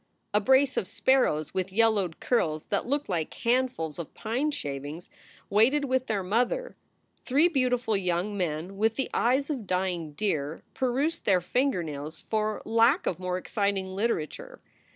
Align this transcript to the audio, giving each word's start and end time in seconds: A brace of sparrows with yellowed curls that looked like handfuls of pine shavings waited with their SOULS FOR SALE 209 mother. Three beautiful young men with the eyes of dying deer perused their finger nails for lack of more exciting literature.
A 0.33 0.39
brace 0.39 0.77
of 0.77 0.87
sparrows 0.87 1.53
with 1.53 1.71
yellowed 1.71 2.19
curls 2.19 2.63
that 2.71 2.87
looked 2.87 3.07
like 3.07 3.31
handfuls 3.35 3.99
of 3.99 4.15
pine 4.15 4.49
shavings 4.49 5.11
waited 5.47 5.85
with 5.85 6.07
their 6.07 6.23
SOULS 6.23 6.29
FOR 6.29 6.29
SALE 6.29 6.49
209 6.57 6.67
mother. 6.69 6.75
Three 7.23 7.47
beautiful 7.47 7.95
young 7.95 8.35
men 8.35 8.77
with 8.77 8.95
the 8.95 9.11
eyes 9.13 9.51
of 9.51 9.67
dying 9.67 10.13
deer 10.13 10.63
perused 10.73 11.25
their 11.25 11.39
finger 11.39 11.83
nails 11.83 12.19
for 12.19 12.63
lack 12.65 13.05
of 13.05 13.19
more 13.19 13.37
exciting 13.37 13.93
literature. 13.95 14.59